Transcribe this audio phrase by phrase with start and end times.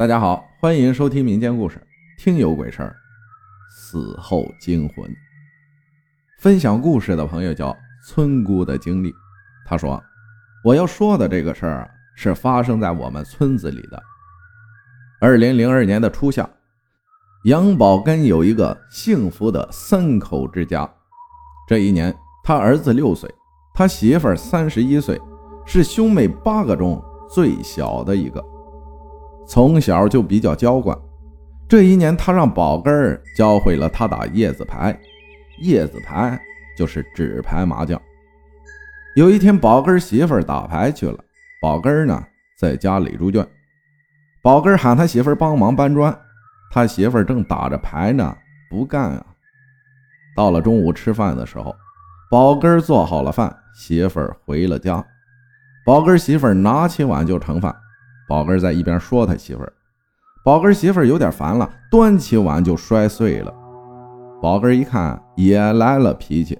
[0.00, 1.76] 大家好，欢迎收听民间故事
[2.24, 2.88] 《听有鬼事儿》，
[3.70, 5.14] 死后惊魂。
[6.40, 7.76] 分享故事的朋友叫
[8.06, 9.12] 村姑的经历，
[9.66, 10.02] 他说
[10.64, 14.02] ：“我要说的这个事儿是发生在我们村子里的。
[15.20, 16.48] 二零零二年的初夏，
[17.44, 20.90] 杨宝根有一个幸福的三口之家。
[21.68, 23.30] 这一年，他儿子六岁，
[23.74, 25.20] 他媳妇儿三十一岁，
[25.66, 26.98] 是兄妹八个中
[27.28, 28.42] 最小的一个。”
[29.50, 30.96] 从小就比较娇惯，
[31.68, 34.96] 这一年他让宝根儿教会了他打叶子牌。
[35.62, 36.40] 叶子牌
[36.78, 38.00] 就是纸牌麻将。
[39.16, 41.18] 有一天，宝根儿媳妇儿打牌去了，
[41.60, 42.24] 宝根儿呢
[42.60, 43.44] 在家里猪圈。
[44.40, 46.16] 宝根儿喊他媳妇儿帮忙搬砖，
[46.70, 48.32] 他媳妇儿正打着牌呢，
[48.70, 49.26] 不干啊。
[50.36, 51.74] 到了中午吃饭的时候，
[52.30, 55.04] 宝根儿做好了饭，媳妇儿回了家，
[55.84, 57.74] 宝根儿媳妇儿拿起碗就盛饭。
[58.30, 59.72] 宝根在一边说他媳妇儿，
[60.44, 63.52] 宝根媳妇儿有点烦了，端起碗就摔碎了。
[64.40, 66.56] 宝根一看也来了脾气，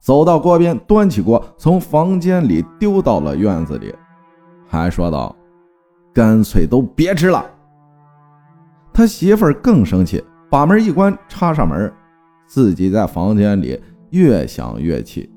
[0.00, 3.92] 走到锅边，端起锅从房间里丢到了院子里，
[4.68, 5.34] 还说道
[6.14, 7.44] ：“干脆都别吃了。”
[8.94, 11.92] 他媳妇儿更生气，把门一关，插上门，
[12.46, 13.76] 自己在房间里
[14.10, 15.28] 越想越气，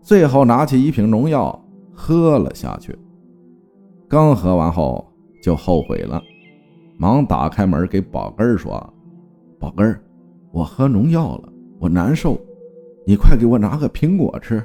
[0.00, 1.60] 最后拿起一瓶农药
[1.92, 2.96] 喝了下去。
[4.12, 5.02] 刚喝完后
[5.42, 6.22] 就后悔了，
[6.98, 8.74] 忙打开门给宝根儿说
[9.58, 10.04] ：“宝根儿，
[10.52, 11.48] 我喝农药了，
[11.80, 12.38] 我难受，
[13.06, 14.62] 你快给我拿个苹果吃。”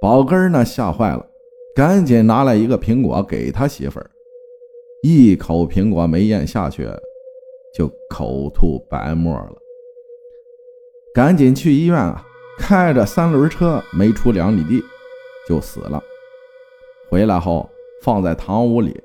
[0.00, 1.26] 宝根儿呢吓坏了，
[1.74, 4.10] 赶紧拿来一个苹果给他媳妇儿，
[5.02, 6.88] 一口苹果没咽下去，
[7.74, 9.52] 就口吐白沫了，
[11.12, 12.26] 赶紧去医院啊，
[12.58, 14.82] 开着三轮车没出两里地
[15.46, 16.02] 就死了，
[17.10, 17.68] 回来后。
[18.02, 19.02] 放在堂屋里。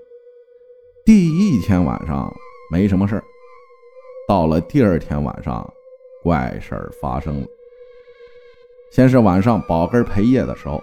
[1.04, 2.32] 第一天晚上
[2.72, 3.24] 没什么事儿，
[4.28, 5.68] 到了第二天晚上，
[6.22, 7.48] 怪事儿发生了。
[8.92, 10.82] 先是晚上宝根陪夜的时候，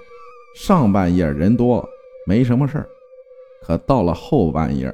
[0.56, 1.86] 上半夜人多
[2.26, 2.88] 没什么事儿，
[3.62, 4.92] 可到了后半夜，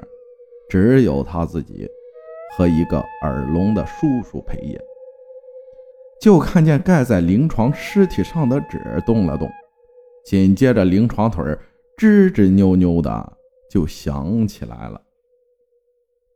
[0.69, 1.89] 只有他自己
[2.57, 4.81] 和一个耳聋的叔叔陪夜，
[6.21, 9.51] 就看见盖在灵床尸体上的纸动了动，
[10.25, 11.59] 紧接着灵床腿儿。
[11.97, 13.33] 吱吱扭扭的
[13.71, 15.01] 就响起来了。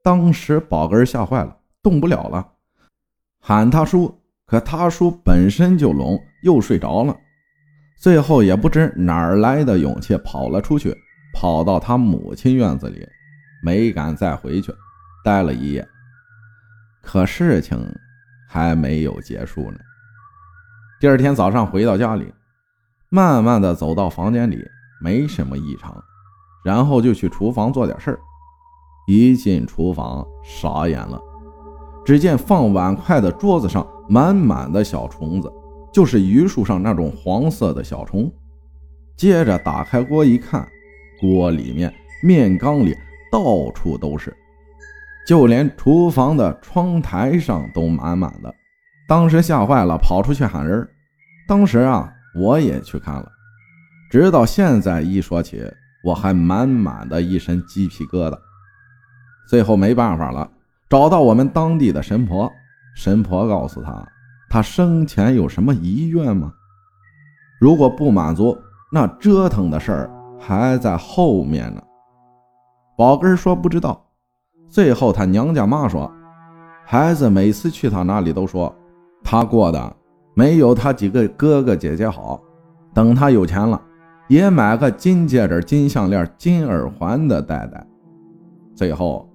[0.02, 2.52] 当时宝根吓坏了，动不了了，
[3.40, 7.16] 喊他叔，可他叔本身就聋，又睡着了。
[8.00, 10.96] 最后也不知哪来的勇气，跑了出去，
[11.34, 13.06] 跑到他母亲院子里，
[13.62, 14.72] 没敢再回去，
[15.24, 15.86] 待了一夜。
[17.02, 17.78] 可事情
[18.48, 19.78] 还没有结束呢。
[21.00, 22.32] 第二天早上回到家里，
[23.08, 24.66] 慢慢的走到房间里。
[25.00, 25.96] 没什么异常，
[26.64, 28.20] 然后就去厨房做点事儿。
[29.06, 31.20] 一进厨房，傻眼了，
[32.04, 35.50] 只见放碗筷的桌子上满满的小虫子，
[35.92, 38.30] 就是榆树上那种黄色的小虫。
[39.16, 40.68] 接着打开锅一看，
[41.20, 41.92] 锅里面、
[42.22, 42.94] 面缸里
[43.32, 44.36] 到处都是，
[45.26, 48.54] 就连厨房的窗台上都满满的。
[49.08, 50.86] 当时吓坏了，跑出去喊人。
[51.48, 53.26] 当时啊，我也去看了。
[54.08, 55.62] 直到现在一说起，
[56.02, 58.38] 我还满满的一身鸡皮疙瘩。
[59.48, 60.50] 最后没办法了，
[60.88, 62.50] 找到我们当地的神婆。
[62.96, 64.06] 神婆告诉他，
[64.48, 66.52] 他生前有什么遗愿吗？
[67.60, 68.56] 如果不满足，
[68.90, 71.82] 那折腾的事儿还在后面呢。
[72.96, 74.04] 宝根说不知道。
[74.68, 76.10] 最后他娘家妈说，
[76.84, 78.74] 孩子每次去他那里都说，
[79.22, 79.96] 他过得
[80.34, 82.40] 没有他几个哥哥姐姐好。
[82.94, 83.80] 等他有钱了。
[84.28, 87.86] 也买个金戒指、金项链、金耳环的戴戴，
[88.74, 89.28] 最后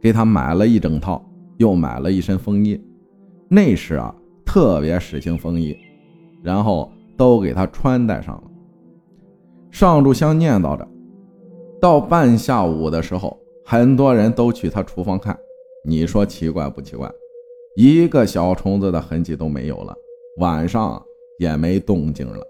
[0.00, 1.22] 给他买了一整套，
[1.58, 2.82] 又买了一身风衣。
[3.48, 4.14] 那时啊，
[4.44, 5.76] 特别时兴风衣，
[6.42, 8.42] 然后都给他穿戴上了。
[9.70, 10.88] 上炷香念叨着，
[11.80, 15.38] 到半下午的时候，很多人都去他厨房看。
[15.86, 17.10] 你说奇怪不奇怪？
[17.76, 19.94] 一个小虫子的痕迹都没有了，
[20.38, 21.02] 晚上
[21.38, 22.42] 也没动静了。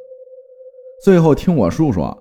[1.04, 2.16] 最后听我叔说，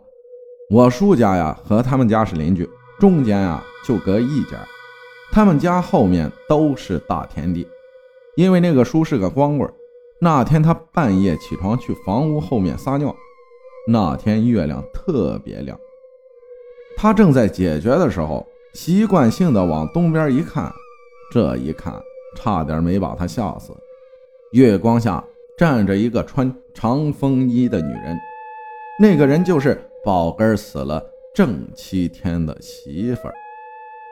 [0.70, 2.70] 我叔家呀和他们家是邻居，
[3.00, 4.58] 中间呀就隔一家，
[5.32, 7.66] 他们家后面都是大田地。
[8.36, 9.72] 因为那个叔是个光棍，
[10.20, 13.16] 那天他半夜起床去房屋后面撒尿，
[13.88, 15.80] 那天月亮特别亮，
[16.98, 20.70] 他正在解决的时候，习惯性的往东边一看，
[21.32, 21.94] 这一看
[22.36, 23.72] 差点没把他吓死。
[24.52, 25.24] 月光下
[25.58, 28.18] 站着一个穿长风衣的女人。
[29.00, 31.04] 那个人就是宝根死了
[31.34, 33.34] 正七天的媳妇儿。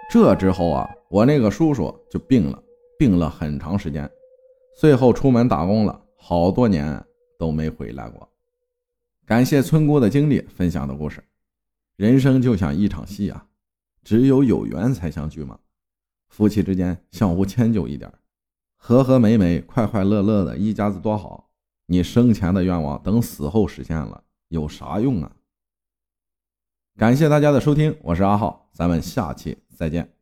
[0.10, 2.62] 这之后啊，我那个叔叔就病了，
[2.98, 4.10] 病了很长时间，
[4.76, 7.02] 最后出门打工了，好多年
[7.38, 8.28] 都没回来过。
[9.26, 11.24] 感谢村姑的经历分享的故事。
[11.96, 13.46] 人生就像一场戏啊，
[14.04, 15.60] 只有有缘才相聚嘛。
[16.30, 18.12] 夫妻之间相互迁就一点，
[18.76, 21.50] 和和美美、快快乐乐的一家子多好。
[21.86, 25.32] 你生前的愿望等死后实现了，有啥用啊？
[26.98, 30.14] 感谢大家的收听，我是阿浩，咱们下期再见。